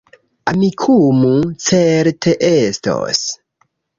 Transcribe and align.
Amikumu 0.51 1.29
certe 1.67 2.31
estos 2.51 3.21